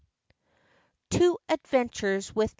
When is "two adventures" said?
1.11-2.33